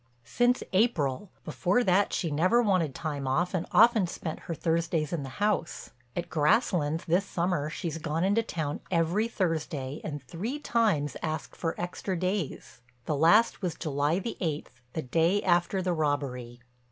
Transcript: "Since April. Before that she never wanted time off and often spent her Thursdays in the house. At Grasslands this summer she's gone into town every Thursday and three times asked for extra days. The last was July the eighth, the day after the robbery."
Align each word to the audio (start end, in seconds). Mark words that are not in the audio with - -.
"Since 0.25 0.63
April. 0.73 1.29
Before 1.45 1.83
that 1.83 2.11
she 2.11 2.31
never 2.31 2.63
wanted 2.63 2.95
time 2.95 3.27
off 3.27 3.53
and 3.53 3.67
often 3.71 4.07
spent 4.07 4.39
her 4.49 4.55
Thursdays 4.55 5.13
in 5.13 5.21
the 5.21 5.29
house. 5.37 5.91
At 6.15 6.27
Grasslands 6.27 7.05
this 7.05 7.23
summer 7.23 7.69
she's 7.69 7.99
gone 7.99 8.23
into 8.23 8.41
town 8.41 8.79
every 8.89 9.27
Thursday 9.27 10.01
and 10.03 10.19
three 10.23 10.57
times 10.57 11.17
asked 11.21 11.55
for 11.55 11.79
extra 11.79 12.17
days. 12.17 12.81
The 13.05 13.15
last 13.15 13.61
was 13.61 13.75
July 13.75 14.17
the 14.17 14.37
eighth, 14.39 14.81
the 14.93 15.03
day 15.03 15.43
after 15.43 15.83
the 15.83 15.93
robbery." 15.93 16.61